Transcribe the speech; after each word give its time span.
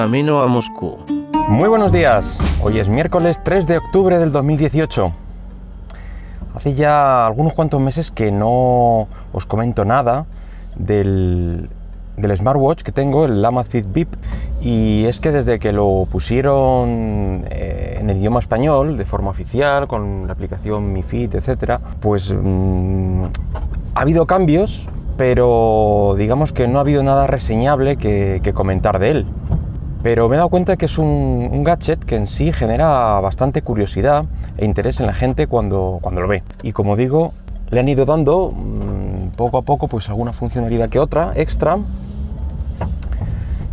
camino 0.00 0.40
a 0.40 0.46
Moscú. 0.46 0.96
Muy 1.48 1.68
buenos 1.68 1.92
días, 1.92 2.38
hoy 2.62 2.78
es 2.78 2.88
miércoles 2.88 3.38
3 3.44 3.66
de 3.66 3.76
octubre 3.76 4.18
del 4.18 4.32
2018. 4.32 5.12
Hace 6.54 6.72
ya 6.72 7.26
algunos 7.26 7.52
cuantos 7.52 7.82
meses 7.82 8.10
que 8.10 8.32
no 8.32 9.08
os 9.34 9.44
comento 9.46 9.84
nada 9.84 10.24
del, 10.74 11.68
smartwatch 12.16 12.82
que 12.82 12.92
tengo, 12.92 13.26
el 13.26 13.44
Amazfit 13.44 13.92
VIP, 13.92 14.08
y 14.62 15.04
es 15.04 15.20
que 15.20 15.32
desde 15.32 15.58
que 15.58 15.70
lo 15.70 16.06
pusieron 16.10 17.44
eh, 17.50 17.98
en 18.00 18.08
el 18.08 18.16
idioma 18.16 18.40
español, 18.40 18.96
de 18.96 19.04
forma 19.04 19.28
oficial, 19.28 19.86
con 19.86 20.26
la 20.26 20.32
aplicación 20.32 20.94
Mi 20.94 21.02
Fit, 21.02 21.34
etc., 21.34 21.78
pues 22.00 22.32
mm, 22.32 23.24
ha 23.96 24.00
habido 24.00 24.24
cambios, 24.24 24.88
pero 25.18 26.14
digamos 26.16 26.54
que 26.54 26.68
no 26.68 26.78
ha 26.78 26.80
habido 26.80 27.02
nada 27.02 27.26
reseñable 27.26 27.98
que 27.98 28.52
comentar 28.54 28.98
de 28.98 29.10
él. 29.10 29.26
Pero 30.02 30.28
me 30.28 30.36
he 30.36 30.38
dado 30.38 30.48
cuenta 30.48 30.76
que 30.76 30.86
es 30.86 30.96
un, 30.96 31.62
gadget 31.62 32.02
que 32.04 32.16
en 32.16 32.26
sí 32.26 32.52
genera 32.52 33.20
bastante 33.20 33.60
curiosidad 33.60 34.24
e 34.56 34.64
interés 34.64 34.98
en 35.00 35.06
la 35.06 35.12
gente 35.12 35.46
cuando, 35.46 35.98
cuando 36.00 36.22
lo 36.22 36.28
ve. 36.28 36.42
Y 36.62 36.72
como 36.72 36.96
digo, 36.96 37.34
le 37.70 37.80
han 37.80 37.88
ido 37.88 38.06
dando 38.06 38.50
mmm, 38.50 39.36
poco 39.36 39.58
a 39.58 39.62
poco 39.62 39.88
pues 39.88 40.08
alguna 40.08 40.32
funcionalidad 40.32 40.88
que 40.88 40.98
otra 40.98 41.32
extra 41.34 41.76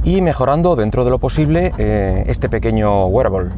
y 0.03 0.21
mejorando 0.21 0.75
dentro 0.75 1.05
de 1.05 1.11
lo 1.11 1.19
posible 1.19 1.73
eh, 1.77 2.25
este 2.27 2.49
pequeño 2.49 3.05
wearable. 3.07 3.51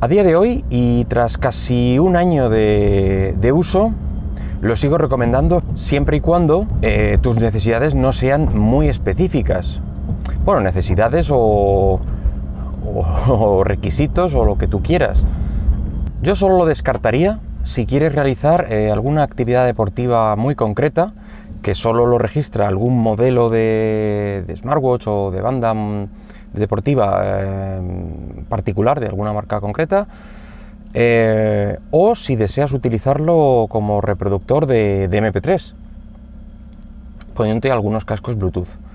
A 0.00 0.08
día 0.08 0.24
de 0.24 0.36
hoy 0.36 0.64
y 0.70 1.06
tras 1.06 1.38
casi 1.38 1.98
un 1.98 2.16
año 2.16 2.50
de, 2.50 3.34
de 3.40 3.52
uso, 3.52 3.92
lo 4.60 4.76
sigo 4.76 4.98
recomendando 4.98 5.62
siempre 5.74 6.18
y 6.18 6.20
cuando 6.20 6.66
eh, 6.82 7.18
tus 7.22 7.36
necesidades 7.36 7.94
no 7.94 8.12
sean 8.12 8.56
muy 8.56 8.88
específicas 8.88 9.80
bueno, 10.48 10.62
necesidades 10.62 11.28
o, 11.30 12.00
requisitos 13.64 14.32
o 14.32 14.46
lo 14.46 14.56
que 14.56 14.66
tú 14.66 14.82
quieras. 14.82 15.26
Yo 16.22 16.36
solo 16.36 16.56
lo 16.56 16.64
descartaría 16.64 17.38
si 17.64 17.84
quieres 17.84 18.14
realizar 18.14 18.72
eh, 18.72 18.90
alguna 18.90 19.24
actividad 19.24 19.66
deportiva 19.66 20.34
muy 20.36 20.54
concreta 20.54 21.12
que 21.60 21.74
solo 21.74 22.06
lo 22.06 22.16
registra 22.16 22.66
algún 22.66 22.98
modelo 22.98 23.50
de, 23.50 24.42
smartwatch 24.56 25.06
o 25.08 25.30
de 25.30 25.42
banda 25.42 25.74
mm, 25.74 26.08
deportiva 26.54 27.20
eh, 27.26 27.80
particular 28.48 29.00
de 29.00 29.08
alguna 29.08 29.34
marca 29.34 29.60
concreta. 29.60 30.06
Eh, 30.94 31.78
o 31.90 32.14
si 32.14 32.36
deseas 32.36 32.72
utilizarlo 32.72 33.66
como 33.68 34.00
reproductor 34.00 34.64
de, 34.64 35.08
de 35.08 35.22
MP3, 35.22 35.74
poniéndote 37.34 37.70
algunos 37.70 38.06
cascos 38.06 38.38
Bluetooth. 38.38 38.87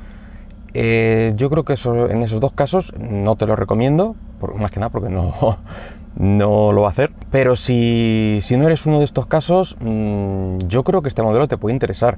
Eh, 0.74 1.34
yo 1.36 1.50
creo 1.50 1.64
que 1.64 1.74
en 1.74 2.24
esos 2.24 2.40
dos 2.40 2.52
casos 2.54 2.94
no 2.98 3.36
te 3.36 3.46
lo 3.46 3.56
recomiendo, 3.56 4.16
por, 4.40 4.56
más 4.56 4.72
que 4.72 4.80
nada 4.80 4.90
porque 4.90 5.10
no, 5.10 5.34
no 6.16 6.72
lo 6.72 6.82
va 6.82 6.88
a 6.88 6.92
hacer. 6.92 7.12
Pero 7.32 7.56
si, 7.56 8.40
si, 8.42 8.58
no 8.58 8.66
eres 8.66 8.86
uno 8.86 9.00
de 9.00 9.06
estos 9.06 9.28
casos, 9.28 9.78
mmm, 9.80 10.58
yo 10.68 10.84
creo 10.84 11.02
que 11.02 11.10
este 11.10 11.22
modelo 11.22 11.48
te 11.48 11.58
puede 11.58 11.74
interesar. 11.74 12.18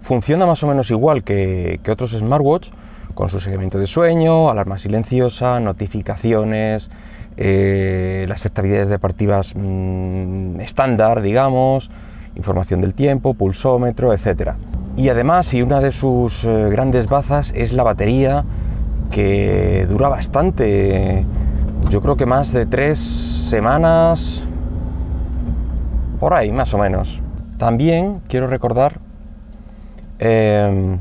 Funciona 0.00 0.46
más 0.46 0.62
o 0.62 0.68
menos 0.68 0.90
igual 0.90 1.24
que, 1.24 1.80
otros 1.90 2.12
smartwatch, 2.12 2.70
con 3.14 3.28
su 3.28 3.40
seguimiento 3.40 3.78
de 3.78 3.86
sueño, 3.88 4.48
alarma 4.48 4.78
silenciosa, 4.78 5.58
notificaciones, 5.58 6.90
eh, 7.36 8.26
las 8.28 8.46
estabilidades 8.46 8.90
deportivas 8.90 9.54
mmm, 9.56 10.60
estándar, 10.60 11.20
digamos, 11.20 11.90
información 12.36 12.80
del 12.80 12.94
tiempo, 12.94 13.34
pulsómetro, 13.34 14.12
etcétera. 14.12 14.56
Y 14.98 15.10
además, 15.10 15.54
y 15.54 15.62
una 15.62 15.78
de 15.78 15.92
sus 15.92 16.44
eh, 16.44 16.70
grandes 16.70 17.08
bazas 17.08 17.52
es 17.54 17.72
la 17.72 17.84
batería, 17.84 18.44
que 19.12 19.86
dura 19.88 20.08
bastante, 20.08 21.24
yo 21.88 22.00
creo 22.02 22.16
que 22.16 22.26
más 22.26 22.50
de 22.50 22.66
tres 22.66 22.98
semanas, 22.98 24.42
por 26.18 26.34
ahí 26.34 26.50
más 26.50 26.74
o 26.74 26.78
menos. 26.78 27.20
También 27.58 28.22
quiero 28.26 28.48
recordar 28.48 28.98
eh, 30.18 30.98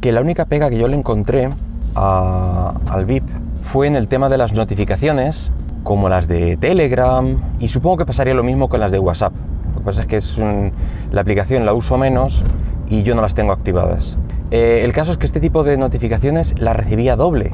que 0.00 0.10
la 0.10 0.20
única 0.20 0.46
pega 0.46 0.68
que 0.68 0.76
yo 0.76 0.88
le 0.88 0.96
encontré 0.96 1.48
a, 1.94 2.74
al 2.88 3.04
VIP 3.04 3.22
fue 3.54 3.86
en 3.86 3.94
el 3.94 4.08
tema 4.08 4.28
de 4.28 4.38
las 4.38 4.52
notificaciones, 4.52 5.52
como 5.84 6.08
las 6.08 6.26
de 6.26 6.56
Telegram, 6.56 7.40
y 7.60 7.68
supongo 7.68 7.98
que 7.98 8.04
pasaría 8.04 8.34
lo 8.34 8.42
mismo 8.42 8.68
con 8.68 8.80
las 8.80 8.90
de 8.90 8.98
WhatsApp. 8.98 9.32
Lo 9.74 9.78
que 9.78 9.84
pasa 9.84 10.00
es 10.00 10.06
que 10.08 10.16
es 10.16 10.38
un, 10.38 10.72
la 11.12 11.20
aplicación 11.20 11.64
la 11.64 11.72
uso 11.72 11.98
menos 11.98 12.42
y 12.88 13.02
yo 13.02 13.14
no 13.14 13.22
las 13.22 13.34
tengo 13.34 13.52
activadas. 13.52 14.16
Eh, 14.50 14.82
el 14.84 14.92
caso 14.92 15.12
es 15.12 15.18
que 15.18 15.26
este 15.26 15.40
tipo 15.40 15.64
de 15.64 15.76
notificaciones 15.76 16.58
las 16.58 16.76
recibía 16.76 17.16
doble, 17.16 17.50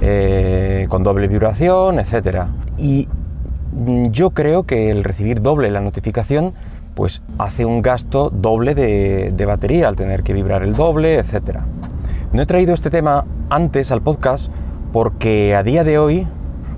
eh, 0.00 0.86
con 0.88 1.02
doble 1.02 1.28
vibración, 1.28 1.98
etc. 1.98 2.44
Y 2.78 3.08
yo 4.10 4.30
creo 4.30 4.64
que 4.64 4.90
el 4.90 5.04
recibir 5.04 5.42
doble 5.42 5.70
la 5.70 5.80
notificación 5.80 6.52
pues 6.94 7.22
hace 7.38 7.64
un 7.64 7.80
gasto 7.80 8.28
doble 8.30 8.74
de, 8.74 9.32
de 9.32 9.46
batería 9.46 9.86
al 9.86 9.94
tener 9.94 10.24
que 10.24 10.32
vibrar 10.32 10.62
el 10.62 10.74
doble, 10.74 11.18
etc. 11.18 11.60
No 12.32 12.42
he 12.42 12.46
traído 12.46 12.74
este 12.74 12.90
tema 12.90 13.24
antes 13.50 13.92
al 13.92 14.02
podcast 14.02 14.50
porque 14.92 15.54
a 15.54 15.62
día 15.62 15.84
de 15.84 15.98
hoy, 15.98 16.26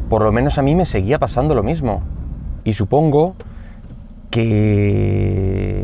por 0.08 0.22
lo 0.22 0.32
menos 0.32 0.58
a 0.58 0.62
mí 0.62 0.75
me 0.75 0.84
seguía 0.84 1.19
pasando 1.19 1.54
lo 1.54 1.62
mismo. 1.62 2.02
Y 2.64 2.75
supongo 2.75 3.34
que 4.31 5.80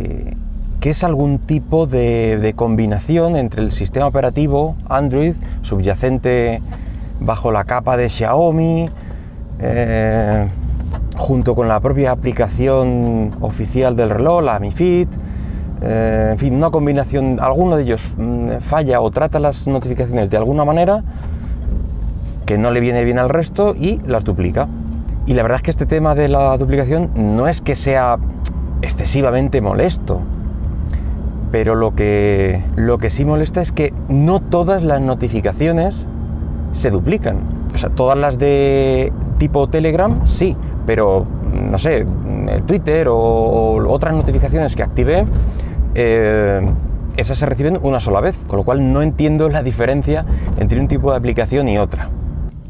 que 0.86 0.91
es 0.91 1.02
algún 1.02 1.41
tipo 1.41 1.88
de, 1.88 2.52
combinación 2.54 3.34
entre 3.34 3.60
el 3.60 3.72
sistema 3.72 4.06
operativo 4.06 4.76
Android 4.88 5.34
subyacente 5.62 6.60
bajo 7.19 7.50
la 7.50 7.64
capa 7.64 7.97
de 7.97 8.08
Xiaomi, 8.08 8.84
eh, 9.58 10.47
junto 11.16 11.56
con 11.56 11.66
la 11.66 11.80
propia 11.80 12.12
aplicación 12.12 13.34
oficial 13.41 13.97
del 13.97 14.10
reloj, 14.10 14.44
la 14.44 14.60
Mi 14.60 14.70
Fit, 14.70 15.08
eh, 15.82 16.28
en 16.30 16.38
fin, 16.38 16.54
una 16.54 16.70
combinación, 16.70 17.41
alguno 17.41 17.76
de 17.76 17.82
ellos 17.82 18.14
mm, 18.16 18.58
falla 18.60 19.00
o 19.00 19.10
trata 19.10 19.41
las 19.41 19.66
notificaciones 19.66 20.30
de 20.30 20.36
alguna 20.36 20.64
manera 20.64 21.03
que 22.44 22.58
no 22.58 22.70
le 22.70 22.78
viene 22.78 23.03
bien 23.03 23.18
al 23.18 23.28
resto 23.28 23.74
y 23.76 23.98
las 24.06 24.22
duplica. 24.22 24.68
Y 25.26 25.34
la 25.34 25.42
verdad 25.42 25.56
es 25.56 25.62
que 25.64 25.72
este 25.72 25.86
tema 25.86 26.14
de 26.14 26.28
la 26.28 26.56
duplicación 26.56 27.10
no 27.16 27.48
es 27.48 27.60
que 27.60 27.74
sea 27.74 28.18
excesivamente 28.82 29.60
molesto, 29.60 30.20
pero 31.51 31.75
lo 31.75 31.95
que, 31.95 32.62
lo 32.77 32.99
que 32.99 33.11
sí 33.11 33.25
molesta 33.25 33.61
es 33.61 33.73
que 33.73 33.93
no 34.09 34.41
todas 34.41 34.83
las 34.83 35.01
notificaciones 35.01 36.07
se 36.73 36.91
duplican. 36.91 37.39
O 37.75 37.79
sea, 37.79 37.91
todas 37.91 38.19
las 38.19 38.39
de 38.39 39.12
tipo 39.39 39.69
Telegram 39.69 40.27
sí, 40.27 40.57
pero 40.87 41.27
no 41.71 41.79
sé, 41.79 42.07
el 42.49 42.62
Twitter 42.65 43.09
o, 43.09 43.17
o 43.17 43.89
otras 43.91 44.15
notificaciones 44.15 44.77
que 44.77 44.83
active, 44.83 45.25
eh, 45.95 46.61
esas 47.17 47.39
se 47.39 47.47
reciben 47.47 47.78
una 47.83 48.01
sola 48.01 48.21
vez, 48.21 48.37
con 48.47 48.59
lo 48.59 48.65
cual 48.65 48.93
no 48.93 49.03
entiendo 49.03 49.49
la 49.49 49.63
diferencia 49.63 50.25
entre 50.59 50.78
un 50.78 50.89
tipo 50.89 51.11
de 51.11 51.17
aplicación 51.17 51.69
y 51.69 51.78
otra. 51.78 52.11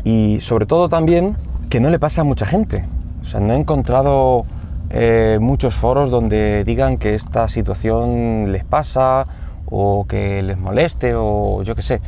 Y 0.04 0.38
sobre 0.40 0.66
todo 0.66 0.88
también 0.88 1.34
que 1.68 1.80
no 1.80 1.90
le 1.90 1.98
pasa 1.98 2.20
a 2.20 2.24
mucha 2.24 2.46
gente. 2.46 2.84
O 3.22 3.24
sea, 3.24 3.40
no 3.40 3.54
he 3.54 3.56
encontrado 3.56 4.44
eh, 4.90 5.38
muchos 5.40 5.74
foros 5.74 6.10
donde 6.10 6.64
digan 6.64 6.96
que 6.96 7.14
esta 7.14 7.48
situación 7.48 8.52
les 8.52 8.64
pasa 8.64 9.26
o 9.66 10.06
que 10.08 10.42
les 10.42 10.58
moleste 10.58 11.14
o 11.16 11.62
yo 11.62 11.74
qué 11.74 11.82
sé. 11.82 12.00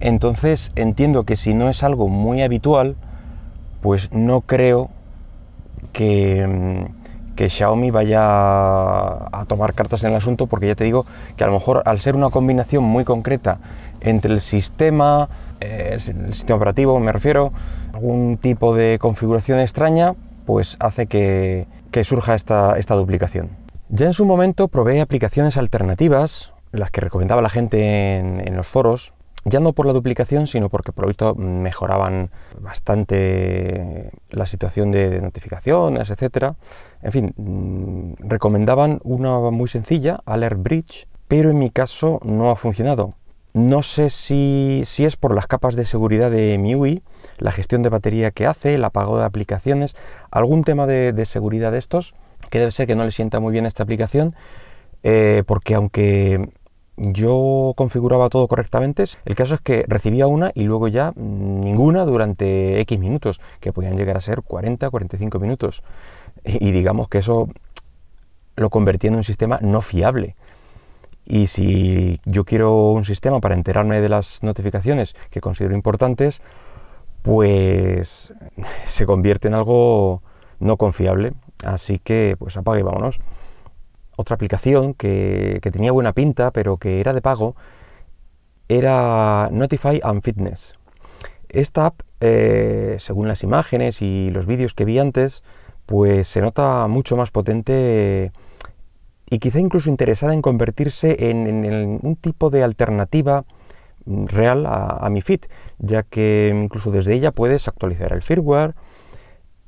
Entonces 0.00 0.72
entiendo 0.76 1.24
que 1.24 1.36
si 1.36 1.54
no 1.54 1.68
es 1.68 1.82
algo 1.82 2.08
muy 2.08 2.42
habitual, 2.42 2.96
pues 3.82 4.12
no 4.12 4.40
creo 4.42 4.90
que, 5.92 6.46
mm, 6.46 7.34
que 7.36 7.50
Xiaomi 7.50 7.90
vaya 7.90 8.20
a 8.22 9.44
tomar 9.46 9.74
cartas 9.74 10.02
en 10.04 10.10
el 10.10 10.16
asunto 10.16 10.46
porque 10.46 10.68
ya 10.68 10.74
te 10.74 10.84
digo 10.84 11.06
que 11.36 11.44
a 11.44 11.46
lo 11.46 11.52
mejor 11.52 11.82
al 11.84 12.00
ser 12.00 12.16
una 12.16 12.30
combinación 12.30 12.82
muy 12.82 13.04
concreta 13.04 13.58
entre 14.00 14.32
el 14.32 14.40
sistema, 14.40 15.28
eh, 15.60 15.92
el 15.94 16.34
sistema 16.34 16.56
operativo 16.56 16.98
me 16.98 17.12
refiero, 17.12 17.52
algún 17.92 18.38
tipo 18.38 18.74
de 18.74 18.98
configuración 18.98 19.58
extraña, 19.58 20.14
pues 20.46 20.76
hace 20.80 21.06
que, 21.06 21.66
que 21.90 22.04
surja 22.04 22.34
esta, 22.34 22.78
esta 22.78 22.94
duplicación. 22.94 23.50
Ya 23.88 24.06
en 24.06 24.12
su 24.12 24.24
momento 24.24 24.68
probé 24.68 25.00
aplicaciones 25.00 25.56
alternativas, 25.56 26.52
las 26.72 26.90
que 26.90 27.00
recomendaba 27.00 27.42
la 27.42 27.50
gente 27.50 28.18
en, 28.18 28.56
los 28.56 28.66
foros, 28.66 29.12
ya 29.44 29.60
no 29.60 29.72
por 29.72 29.86
la 29.86 29.92
duplicación, 29.92 30.48
sino 30.48 30.68
porque 30.68 30.90
por 30.90 31.04
lo 31.04 31.08
visto 31.08 31.34
mejoraban 31.36 32.30
bastante 32.60 34.10
la 34.30 34.46
situación 34.46 34.90
de, 34.90 35.08
de 35.08 35.20
notificaciones, 35.20 36.10
etc. 36.10 36.54
En 37.02 37.12
fin, 37.12 37.34
mmm, 37.36 38.14
recomendaban 38.28 39.00
una 39.04 39.38
muy 39.50 39.68
sencilla, 39.68 40.20
Alert 40.26 40.60
Bridge, 40.60 41.06
pero 41.28 41.50
en 41.50 41.58
mi 41.58 41.70
caso 41.70 42.18
no 42.24 42.50
ha 42.50 42.56
funcionado. 42.56 43.14
No 43.56 43.82
sé 43.82 44.10
si, 44.10 44.82
si, 44.84 45.06
es 45.06 45.16
por 45.16 45.34
las 45.34 45.46
capas 45.46 45.76
de 45.76 45.86
seguridad 45.86 46.30
de 46.30 46.58
MIUI, 46.58 47.02
la 47.38 47.52
gestión 47.52 47.82
de 47.82 47.88
batería 47.88 48.30
que 48.30 48.46
hace, 48.46 48.74
el 48.74 48.84
apagado 48.84 49.16
de 49.16 49.24
aplicaciones, 49.24 49.96
algún 50.30 50.62
tema 50.62 50.86
de, 50.86 51.14
de 51.14 51.24
seguridad 51.24 51.72
de 51.72 51.78
estos, 51.78 52.14
que 52.50 52.58
debe 52.58 52.70
ser 52.70 52.86
que 52.86 52.96
no 52.96 53.06
le 53.06 53.12
sienta 53.12 53.40
muy 53.40 53.52
bien 53.52 53.64
esta 53.64 53.82
aplicación, 53.82 54.34
eh, 55.04 55.42
porque 55.46 55.74
aunque 55.74 56.50
yo 56.98 57.72
configuraba 57.76 58.28
todo 58.28 58.46
correctamente. 58.46 59.04
El 59.24 59.34
caso 59.34 59.54
es 59.54 59.62
que 59.62 59.86
recibía 59.88 60.26
una 60.26 60.52
y 60.54 60.64
luego 60.64 60.88
ya 60.88 61.14
ninguna 61.16 62.04
durante 62.04 62.78
X 62.80 62.98
minutos, 62.98 63.40
que 63.60 63.72
podían 63.72 63.96
llegar 63.96 64.18
a 64.18 64.20
ser 64.20 64.42
40, 64.42 64.90
45 64.90 65.38
minutos. 65.38 65.82
Y 66.44 66.72
digamos 66.72 67.08
que 67.08 67.18
eso 67.18 67.48
lo 68.54 68.68
convertía 68.68 69.08
en 69.08 69.16
un 69.16 69.24
sistema 69.24 69.58
no 69.62 69.80
fiable. 69.80 70.36
Y 71.26 71.48
si 71.48 72.20
yo 72.24 72.44
quiero 72.44 72.92
un 72.92 73.04
sistema 73.04 73.40
para 73.40 73.56
enterarme 73.56 74.00
de 74.00 74.08
las 74.08 74.42
notificaciones 74.42 75.14
que 75.30 75.40
considero 75.40 75.74
importantes, 75.74 76.40
pues 77.22 78.32
se 78.86 79.06
convierte 79.06 79.48
en 79.48 79.54
algo 79.54 80.22
no 80.60 80.76
confiable. 80.76 81.34
Así 81.64 81.98
que 81.98 82.36
pues 82.38 82.56
apague 82.56 82.80
y 82.80 82.84
vámonos. 82.84 83.18
Otra 84.16 84.34
aplicación 84.34 84.94
que, 84.94 85.60
tenía 85.72 85.92
buena 85.92 86.12
pinta, 86.12 86.50
pero 86.50 86.78
que 86.78 87.00
era 87.00 87.12
de 87.12 87.20
pago, 87.20 87.54
era 88.68 89.48
Notify 89.52 90.00
and 90.02 90.22
Fitness. 90.22 90.74
Esta 91.48 91.86
app, 91.86 92.00
eh, 92.20 92.96
según 92.98 93.28
las 93.28 93.42
imágenes 93.42 94.00
y 94.00 94.30
los 94.30 94.46
vídeos 94.46 94.74
que 94.74 94.84
vi 94.84 94.98
antes, 94.98 95.42
pues 95.84 96.28
se 96.28 96.40
nota 96.40 96.86
mucho 96.88 97.16
más 97.16 97.30
potente 97.30 98.32
y 99.28 99.38
quizá 99.38 99.58
incluso 99.58 99.90
interesada 99.90 100.34
en 100.34 100.42
convertirse 100.42 101.30
en, 101.30 102.00
un 102.02 102.16
tipo 102.16 102.50
de 102.50 102.62
alternativa 102.62 103.44
real 104.06 104.66
a, 104.66 105.08
mi 105.10 105.20
Fit, 105.20 105.46
ya 105.78 106.02
que 106.04 106.52
incluso 106.62 106.90
desde 106.90 107.14
ella 107.14 107.32
puedes 107.32 107.66
actualizar 107.66 108.12
el 108.12 108.22
firmware, 108.22 108.74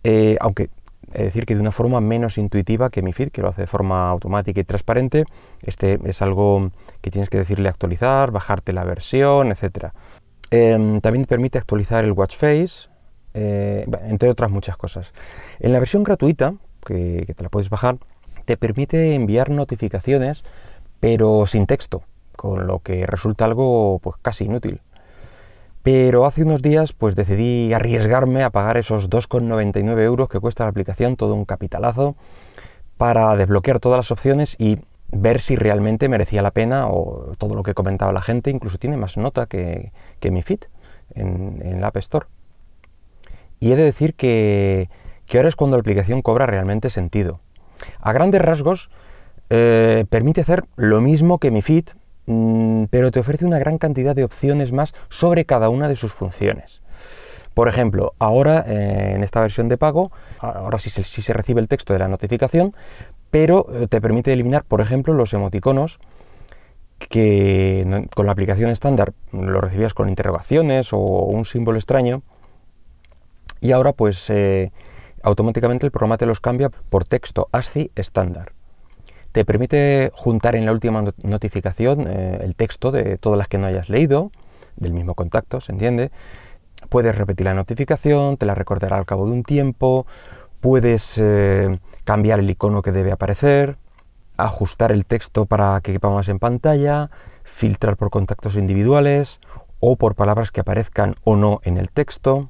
eh, 0.05 0.37
aunque 0.41 0.71
es 1.13 1.25
decir 1.25 1.47
que 1.47 1.55
de 1.55 1.61
una 1.61 1.73
forma 1.73 2.01
menos 2.01 2.39
intuitiva 2.39 2.91
que 2.91 3.03
mi 3.03 3.13
feed, 3.13 3.31
que 3.31 3.41
lo 3.41 3.49
hace 3.49 3.63
de 3.63 3.67
forma 3.67 4.11
automática 4.11 4.61
y 4.61 4.65
transparente. 4.65 5.25
Este 5.63 5.99
es 6.05 6.23
algo 6.23 6.71
que 7.01 7.11
tienes 7.11 7.31
que 7.31 7.39
decirle 7.39 7.69
actualizar, 7.69 8.31
bajarte 8.31 8.73
la 8.73 8.85
versión, 8.85 9.51
etc. 9.51 9.93
Em, 10.51 11.01
también 11.01 11.25
te 11.25 11.29
permite 11.29 11.59
actualizar 11.59 12.05
el 12.05 12.13
watch 12.13 12.37
face, 12.37 12.89
eh, 13.35 13.87
entre 14.03 14.29
otras 14.29 14.51
muchas 14.51 14.77
cosas. 14.77 15.13
En 15.61 15.73
la 15.73 15.79
versión 15.79 16.03
gratuita, 16.03 16.55
que, 16.85 17.25
que 17.27 17.35
te 17.35 17.43
la 17.43 17.49
puedes 17.49 17.71
bajar, 17.71 17.99
te 18.49 18.57
permite 18.57 19.15
enviar 19.15 19.51
notificaciones, 19.51 20.43
pero 21.01 21.47
sin 21.47 21.67
texto, 21.67 22.03
con 22.35 22.67
lo 22.67 22.79
que 22.79 23.05
resulta 23.05 23.45
algo 23.45 23.99
pues, 24.03 24.17
casi 24.23 24.47
inútil. 24.47 24.81
Pero 25.83 26.25
hace 26.25 26.45
unos 26.45 26.63
días 26.63 26.95
pues 26.95 27.15
decidí 27.15 27.75
arriesgarme 27.75 28.45
a 28.45 28.49
pagar 28.49 28.79
esos 28.79 29.11
2,99 29.11 30.01
euros 30.01 30.31
que 30.31 30.41
cuesta 30.41 30.65
la 30.65 30.71
aplicación, 30.71 31.17
todo 31.17 31.35
un 31.35 31.45
capitalazo, 31.45 32.17
para 32.97 33.37
desbloquear 33.37 33.81
todas 33.81 33.99
las 33.99 34.11
opciones 34.13 34.57
y 34.59 34.79
ver 35.13 35.43
si 35.43 35.55
realmente 35.55 36.09
merecía 36.09 36.41
la 36.41 36.51
pena 36.51 36.89
o 36.89 37.35
todo 37.37 37.55
lo 37.55 37.63
que 37.63 37.75
comentaba 37.75 38.13
la 38.13 38.23
gente, 38.23 38.51
incluso 38.51 38.79
tiene 38.79 38.97
más 38.97 39.19
nota 39.19 39.45
que, 39.45 39.93
mi 40.23 40.41
Fit 40.43 40.65
en, 41.15 41.61
en 41.63 41.83
la 41.83 41.89
App 41.89 41.99
Store. 41.99 42.27
Y 43.61 43.73
he 43.73 43.77
de 43.77 43.83
decir 43.83 44.15
que, 44.15 44.89
ahora 45.35 45.51
es 45.51 45.57
cuando 45.57 45.77
la 45.77 45.83
aplicación 45.83 46.23
cobra 46.23 46.47
realmente 46.47 46.89
sentido. 46.89 47.41
A 48.01 48.13
grandes 48.13 48.43
rasgos, 48.43 48.91
eh, 49.51 50.05
permite 50.11 50.43
hacer 50.43 50.65
lo 50.77 51.01
mismo 51.01 51.39
que 51.39 51.51
mi 51.51 51.63
Fit, 51.63 51.93
mm, 52.27 52.85
pero 52.91 53.11
te 53.11 53.21
ofrece 53.21 53.45
una 53.45 53.59
gran 53.59 53.79
cantidad 53.79 54.15
de 54.15 54.25
opciones 54.25 54.73
más 54.73 54.95
sobre 55.09 55.47
cada 55.47 55.71
una 55.71 55.89
de 55.89 55.97
sus 55.97 56.13
funciones. 56.13 56.83
Por 57.55 57.69
ejemplo, 57.69 58.15
ahora 58.19 58.65
eh, 58.69 59.15
en 59.15 59.23
esta 59.23 59.41
versión 59.41 59.69
de 59.69 59.79
pago, 59.79 60.13
ahora 60.39 60.79
sí 60.79 60.91
se, 60.91 61.33
recibe 61.33 61.61
el 61.61 61.67
texto 61.67 61.93
de 61.93 61.99
la 61.99 62.09
notificación, 62.09 62.73
pero 63.31 63.67
eh, 63.73 63.89
te 63.89 64.01
permite 64.01 64.33
eliminar, 64.33 64.65
por 64.65 64.81
ejemplo, 64.81 65.15
los 65.15 65.33
emoticonos 65.33 65.99
que 66.99 68.07
con 68.15 68.27
la 68.27 68.33
aplicación 68.33 68.71
estándar 68.71 69.13
lo 69.33 69.61
recibías 69.61 69.95
con 69.95 70.09
interrogaciones 70.09 70.93
o 70.93 70.99
un 70.99 71.45
símbolo 71.45 71.79
extraño 71.79 72.23
y 73.61 73.71
ahora 73.73 73.93
pues 73.93 74.31
automáticamente 75.29 75.87
el 75.87 75.93
programa 75.93 76.17
te 76.17 76.27
los 76.27 76.41
cambia 76.41 76.71
por 76.71 77.05
texto 77.05 77.49
ASCII 77.53 77.91
estándar. 77.95 78.53
Te 79.33 79.45
permite 79.45 80.11
juntar 80.15 80.57
en 80.57 80.65
la 80.65 80.73
última 80.73 81.05
notificación 81.23 82.07
eh, 82.09 82.41
el 82.43 82.57
texto 82.57 82.91
de 82.91 83.19
todas 83.19 83.39
las 83.39 83.49
que 83.49 83.59
no 83.59 83.67
hayas 83.67 83.89
leído, 83.89 84.33
del 84.77 84.93
mismo 84.93 85.15
contacto, 85.15 85.61
¿se 85.61 85.73
entiende? 85.73 86.11
Puedes 86.89 87.15
repetir 87.17 87.45
la 87.45 87.55
notificación, 87.55 88.37
te 88.37 88.47
la 88.47 88.55
recordará 88.55 88.97
al 88.97 89.05
cabo 89.05 89.27
de 89.27 89.33
un 89.33 89.43
tiempo, 89.43 90.07
puedes 90.61 91.19
eh, 91.19 91.79
cambiar 92.05 92.39
el 92.39 92.51
icono 92.51 92.83
que 92.83 92.93
debe 92.93 93.13
aparecer, 93.13 93.77
ajustar 94.37 94.93
el 94.93 95.05
texto 95.05 95.45
para 95.45 95.81
que 95.83 95.93
quepa 95.93 96.11
más 96.11 96.29
en 96.29 96.39
pantalla, 96.39 97.11
filtrar 97.45 97.97
por 97.97 98.11
contactos 98.11 98.57
individuales 98.57 99.41
o 99.81 99.97
por 99.97 100.15
palabras 100.15 100.51
que 100.53 100.61
aparezcan 100.61 101.17
o 101.25 101.37
no 101.37 101.61
en 101.65 101.77
el 101.77 101.91
texto. 101.91 102.49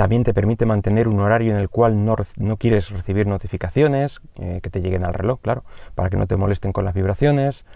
También 0.00 0.24
te 0.24 0.32
permite 0.32 0.64
mantener 0.64 1.08
un 1.08 1.20
horario 1.20 1.52
en 1.52 1.60
el 1.60 1.68
cual 1.68 2.06
no, 2.06 2.16
quieres 2.56 2.88
recibir 2.88 3.26
notificaciones 3.26 4.22
eh, 4.36 4.60
que 4.62 4.70
te 4.70 4.80
lleguen 4.80 5.04
al 5.04 5.12
reloj, 5.12 5.40
claro, 5.42 5.62
para 5.94 6.08
que 6.08 6.16
no 6.16 6.26
te 6.26 6.36
molesten 6.36 6.72
con 6.72 6.86
las 6.86 6.94
vibraciones, 6.94 7.66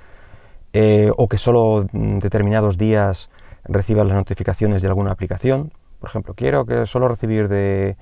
eh, 0.73 1.11
o 1.19 1.29
que 1.29 1.37
solo 1.37 1.85
determinados 1.93 2.79
días 2.79 3.29
recibas 3.65 4.07
las 4.07 4.17
notificaciones 4.17 4.81
de 4.81 4.89
alguna 4.89 5.11
aplicación. 5.11 5.71
Por 6.01 6.09
ejemplo, 6.09 6.33
quiero 6.33 6.65
que 6.65 6.87
solo 6.87 7.09
recibir 7.09 7.49
de, 7.49 7.95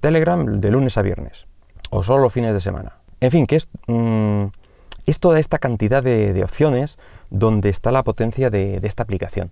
Telegram 0.00 0.60
de 0.60 0.70
lunes 0.70 0.96
a 0.96 1.02
viernes, 1.02 1.48
o 1.90 2.04
solo 2.04 2.22
los 2.22 2.32
fines 2.32 2.54
de 2.54 2.60
semana. 2.60 2.98
En 3.18 3.32
fin, 3.32 3.48
que 3.48 3.56
es, 3.56 3.68
mm, 3.88 4.44
toda 5.18 5.40
esta 5.40 5.58
cantidad 5.58 6.00
de, 6.00 6.44
opciones 6.44 6.96
donde 7.28 7.70
está 7.70 7.90
la 7.90 8.04
potencia 8.04 8.50
de, 8.50 8.78
de 8.78 8.86
esta 8.86 9.02
aplicación. 9.02 9.50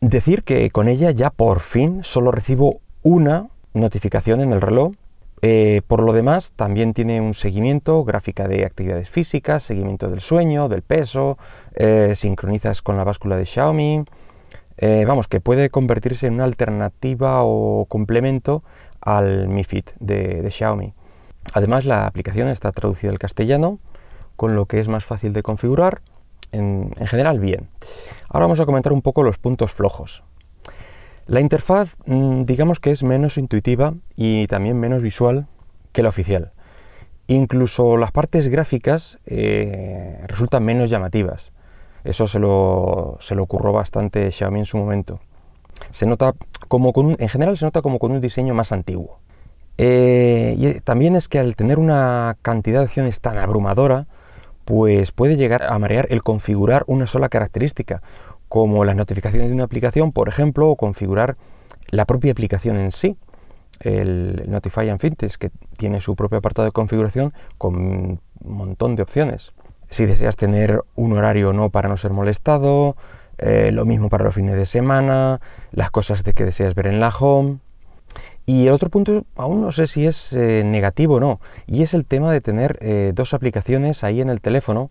Decir 0.00 0.44
que 0.44 0.70
con 0.70 0.86
ella 0.86 1.10
ya 1.10 1.30
por 1.30 1.58
fin 1.58 2.04
solo 2.04 2.30
recibo 2.30 2.80
una 3.02 3.48
notificación 3.74 4.40
en 4.40 4.52
el 4.52 4.60
reloj. 4.60 4.92
Eh, 5.44 5.82
por 5.88 6.02
lo 6.02 6.12
demás, 6.12 6.52
también 6.54 6.94
tiene 6.94 7.20
un 7.20 7.34
seguimiento, 7.34 8.04
gráfica 8.04 8.46
de 8.46 8.64
actividades 8.64 9.10
físicas, 9.10 9.64
seguimiento 9.64 10.08
del 10.08 10.20
sueño, 10.20 10.68
del 10.68 10.82
peso, 10.82 11.36
eh, 11.74 12.12
sincronizas 12.14 12.80
con 12.80 12.96
la 12.96 13.04
báscula 13.04 13.36
de 13.36 13.44
Xiaomi. 13.44 14.04
Eh, 14.78 15.04
vamos, 15.06 15.26
que 15.26 15.40
puede 15.40 15.68
convertirse 15.68 16.28
en 16.28 16.34
una 16.34 16.44
alternativa 16.44 17.42
o 17.42 17.86
complemento 17.88 18.62
al 19.00 19.48
Mi 19.48 19.64
Fit 19.64 19.90
de, 19.98 20.48
Xiaomi. 20.48 20.94
Además, 21.54 21.84
la 21.84 22.06
aplicación 22.06 22.48
está 22.48 22.70
traducida 22.70 23.10
al 23.10 23.18
castellano, 23.18 23.80
con 24.36 24.54
lo 24.54 24.66
que 24.66 24.78
es 24.78 24.86
más 24.86 25.04
fácil 25.04 25.32
de 25.32 25.42
configurar. 25.42 26.02
en 26.52 26.92
general, 27.06 27.40
bien. 27.40 27.68
Ahora 28.28 28.46
vamos 28.46 28.60
a 28.60 28.66
comentar 28.66 28.92
un 28.92 29.02
poco 29.02 29.22
los 29.22 29.38
puntos 29.38 29.72
flojos. 29.72 30.22
La 31.26 31.40
interfaz 31.40 31.96
mm, 32.06 32.42
digamos 32.44 32.80
que 32.80 32.90
es 32.90 33.02
menos 33.02 33.38
intuitiva 33.38 33.94
y 34.16 34.46
también 34.48 34.78
menos 34.78 35.02
visual 35.02 35.46
que 35.92 36.02
la 36.02 36.08
oficial. 36.08 36.52
Incluso 37.28 37.96
las 37.96 38.10
partes 38.10 38.48
gráficas 38.48 39.18
eh, 39.26 40.24
resultan 40.26 40.64
menos 40.64 40.90
llamativas. 40.90 41.52
Eso 42.04 42.26
se 42.26 42.38
lo, 42.38 43.16
se 43.20 43.34
lo 43.34 43.44
ocurrió 43.44 43.72
bastante 43.72 44.30
Xiaomi 44.30 44.60
en 44.60 44.66
su 44.66 44.76
momento. 44.76 45.20
Se 45.90 46.06
nota 46.06 46.34
como 46.68 46.92
con 46.92 47.16
en 47.18 47.28
general 47.28 47.56
se 47.56 47.64
nota 47.64 47.82
como 47.82 47.98
con 47.98 48.12
un 48.12 48.20
diseño 48.20 48.54
más 48.54 48.72
antiguo. 48.72 49.20
Eh, 49.78 50.54
y 50.58 50.80
también 50.80 51.16
es 51.16 51.28
que 51.28 51.38
al 51.38 51.56
tener 51.56 51.78
una 51.78 52.36
cantidad 52.42 52.80
de 52.80 52.86
opciones 52.86 53.20
tan 53.20 53.38
abrumadora, 53.38 54.06
pues 54.64 55.12
puede 55.12 55.36
llegar 55.36 55.62
a 55.64 55.78
marear 55.78 56.06
el 56.10 56.22
configurar 56.22 56.84
una 56.86 57.06
sola 57.06 57.28
característica 57.28 58.02
como 58.52 58.84
las 58.84 58.96
notificaciones 58.96 59.48
de 59.48 59.54
una 59.54 59.64
aplicación, 59.64 60.12
por 60.12 60.28
ejemplo, 60.28 60.68
o 60.68 60.76
configurar 60.76 61.38
la 61.88 62.04
propia 62.04 62.32
aplicación 62.32 62.76
en 62.76 62.90
sí. 62.90 63.16
El 63.80 64.44
Notify 64.46 64.90
and 64.90 65.00
Fitness, 65.00 65.38
que 65.38 65.50
tiene 65.78 66.02
su 66.02 66.16
propio 66.16 66.36
apartado 66.36 66.66
de 66.66 66.72
configuración 66.72 67.32
con 67.56 67.76
un 67.76 68.20
montón 68.44 68.94
de 68.94 69.04
opciones. 69.04 69.54
Si 69.88 70.04
deseas 70.04 70.36
tener 70.36 70.82
un 70.96 71.14
horario 71.14 71.48
o 71.48 71.52
no 71.54 71.70
para 71.70 71.88
no 71.88 71.96
ser 71.96 72.10
molestado, 72.10 72.94
eh, 73.38 73.70
lo 73.72 73.86
mismo 73.86 74.10
para 74.10 74.24
los 74.24 74.34
fines 74.34 74.54
de 74.54 74.66
semana, 74.66 75.40
las 75.70 75.90
cosas 75.90 76.22
que 76.22 76.44
deseas 76.44 76.74
ver 76.74 76.88
en 76.88 77.00
la 77.00 77.08
home. 77.08 77.56
Y 78.44 78.66
el 78.66 78.74
otro 78.74 78.90
punto, 78.90 79.24
aún 79.34 79.62
no 79.62 79.72
sé 79.72 79.86
si 79.86 80.06
es 80.06 80.34
eh, 80.34 80.62
negativo 80.62 81.14
o 81.14 81.20
no, 81.20 81.40
y 81.66 81.82
es 81.82 81.94
el 81.94 82.04
tema 82.04 82.30
de 82.30 82.42
tener 82.42 82.78
eh, 82.82 83.12
dos 83.14 83.32
aplicaciones 83.32 84.04
ahí 84.04 84.20
en 84.20 84.28
el 84.28 84.42
teléfono 84.42 84.90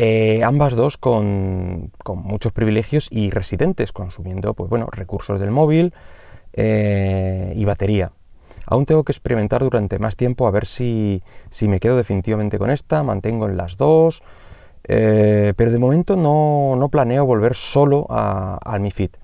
eh, 0.00 0.44
ambas 0.44 0.76
dos 0.76 0.96
con, 0.96 1.90
muchos 2.06 2.52
privilegios 2.52 3.08
y 3.10 3.30
residentes, 3.30 3.90
consumiendo 3.90 4.54
pues, 4.54 4.70
bueno, 4.70 4.86
recursos 4.92 5.40
del 5.40 5.50
móvil 5.50 5.92
eh, 6.52 7.52
y 7.56 7.64
batería. 7.64 8.12
Aún 8.64 8.86
tengo 8.86 9.02
que 9.02 9.10
experimentar 9.10 9.60
durante 9.64 9.98
más 9.98 10.14
tiempo 10.14 10.46
a 10.46 10.52
ver 10.52 10.66
si, 10.66 11.20
me 11.62 11.80
quedo 11.80 11.96
definitivamente 11.96 12.60
con 12.60 12.70
esta, 12.70 13.02
mantengo 13.02 13.48
en 13.48 13.56
las 13.56 13.76
dos, 13.76 14.22
eh, 14.84 15.52
pero 15.56 15.72
de 15.72 15.80
momento 15.80 16.14
no, 16.14 16.88
planeo 16.92 17.26
volver 17.26 17.56
solo 17.56 18.06
al 18.08 18.80
Mi 18.80 18.92
Fit. 18.92 19.16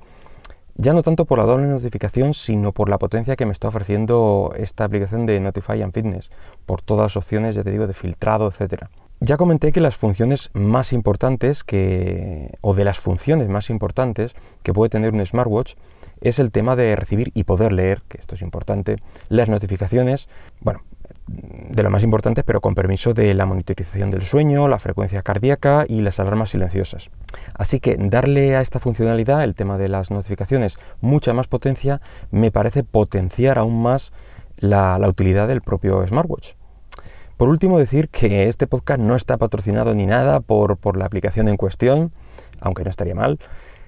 Ya 0.75 0.93
no 0.93 1.05
tanto 1.05 1.25
por 1.25 1.39
la 1.39 1.45
doble 1.45 1.69
notificación, 1.69 2.35
sino 2.35 2.73
por 2.73 2.89
la 2.89 2.99
potencia 2.99 3.37
que 3.37 3.47
me 3.47 3.53
está 3.53 3.69
ofreciendo 3.69 4.53
esta 4.57 4.83
aplicación 4.83 5.25
de 5.25 5.39
Notify 5.39 5.83
and 5.83 5.93
Fitness, 5.93 6.33
por 6.67 6.83
todas 6.83 7.05
las 7.05 7.17
opciones, 7.17 7.55
ya 7.55 7.63
te 7.63 7.71
digo, 7.71 7.87
de 7.87 7.95
filtrado, 7.95 8.49
etcétera. 8.49 8.91
Ya 9.21 9.37
comenté 9.37 9.73
que 9.73 9.81
las 9.81 9.97
funciones 9.97 10.51
más 10.53 10.93
importantes 10.93 11.65
que, 11.65 12.59
o 12.61 12.75
de 12.75 12.85
las 12.85 12.99
funciones 12.99 13.49
más 13.49 13.71
importantes 13.71 14.35
que 14.63 14.73
puede 14.73 14.91
tener 14.91 15.15
un 15.15 15.25
smartwatch 15.25 15.75
es 16.21 16.39
el 16.39 16.51
tema 16.51 16.77
de 16.77 16.95
recibir 16.97 17.31
y 17.35 17.45
poder 17.45 17.73
leer, 17.73 18.03
que 18.09 18.19
esto 18.19 18.35
es 18.35 18.43
importante, 18.43 18.97
las 19.29 19.49
notificaciones, 19.49 20.29
bueno, 20.61 20.83
de 21.27 21.83
lo 21.83 21.91
más 21.91 22.03
importantes, 22.03 22.45
pero 22.45 22.61
con 22.61 22.75
permiso 22.75 23.15
de 23.15 23.33
la 23.35 23.47
monitorización 23.47 24.11
del 24.11 24.23
sueño, 24.23 24.69
la 24.69 24.79
frecuencia 24.79 25.23
cardíaca 25.23 25.87
y 25.89 26.01
las 26.03 26.21
alarmas 26.21 26.51
silenciosas. 26.51 27.11
Así 27.55 27.81
que 27.81 27.97
darle 27.99 28.57
a 28.57 28.61
esta 28.61 28.81
funcionalidad, 28.81 29.43
el 29.43 29.55
tema 29.55 29.79
de 29.79 29.89
las 29.89 30.11
notificaciones, 30.11 30.77
mucha 31.01 31.33
más 31.33 31.47
potencia, 31.47 32.01
me 32.31 32.51
parece 32.51 32.85
potenciar 32.85 33.59
aún 33.59 33.83
más 33.83 34.13
la, 34.59 34.99
utilidad 35.09 35.49
del 35.49 35.63
propio 35.63 36.07
smartwatch. 36.07 36.53
Por 37.37 37.49
último, 37.49 37.79
decir 37.79 38.09
que 38.11 38.49
este 38.49 38.69
podcast 38.69 39.01
no 39.01 39.17
está 39.17 39.37
patrocinado 39.39 39.95
ni 39.95 40.07
nada 40.07 40.41
por, 40.41 40.97
la 40.97 41.05
aplicación 41.05 41.49
en 41.49 41.57
cuestión, 41.57 42.13
aunque 42.61 42.85
no 42.85 42.91
estaría 42.91 43.15
mal. 43.15 43.41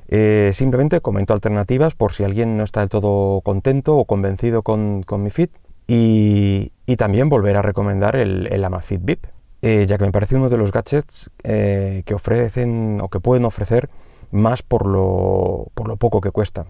Eh, 0.08 0.50
simplemente 0.52 1.00
comento 1.00 1.32
alternativas 1.32 1.94
por 1.94 2.12
si 2.12 2.24
alguien 2.24 2.56
no 2.56 2.64
está 2.64 2.80
del 2.80 2.88
todo 2.88 3.40
contento 3.42 3.96
o 3.96 4.04
convencido 4.04 4.62
con, 4.62 5.02
con 5.02 5.22
mi 5.22 5.30
fit 5.30 5.50
y, 5.86 6.72
también 6.96 7.28
volver 7.28 7.56
a 7.56 7.62
recomendar 7.62 8.16
el, 8.16 8.48
el 8.48 8.64
Amazfit 8.64 9.04
VIP, 9.04 9.26
eh, 9.62 9.86
ya 9.88 9.98
que 9.98 10.04
me 10.04 10.12
parece 10.12 10.36
uno 10.36 10.48
de 10.48 10.56
los 10.56 10.72
gadgets 10.72 11.30
eh, 11.44 12.02
que 12.04 12.14
ofrecen 12.14 12.98
o 13.00 13.08
que 13.08 13.20
pueden 13.20 13.44
ofrecer 13.44 13.88
más 14.32 14.62
por 14.62 14.86
lo, 14.86 15.68
por 15.74 15.88
lo 15.88 15.96
poco 15.96 16.20
que 16.20 16.30
cuesta. 16.30 16.66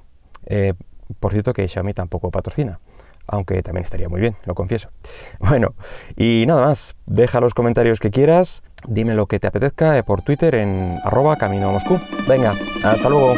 Por 1.21 1.33
cierto 1.33 1.52
que 1.52 1.68
Xiaomi 1.68 1.95
tampoco 1.95 2.30
patrocina, 2.30 2.80
aunque 3.26 3.62
también 3.62 3.85
estaría 3.85 4.09
muy 4.09 4.21
bien, 4.21 4.37
lo 4.45 4.54
confieso. 4.54 4.90
Bueno, 5.38 5.75
y 6.16 6.45
nada 6.47 6.66
más, 6.66 6.97
deja 7.06 7.40
los 7.40 7.54
comentarios 7.54 8.00
que 8.00 8.11
quieras, 8.11 8.62
dime 8.87 9.14
lo 9.14 9.26
que 9.26 9.38
te 9.38 9.47
apetezca 9.47 10.02
por 10.02 10.23
Twitter 10.23 10.54
en 10.54 10.99
arroba 11.04 11.37
camino 11.37 11.68
a 11.68 11.73
Moscú. 11.73 12.00
Venga, 12.26 12.54
hasta 12.83 13.09
luego. 13.09 13.35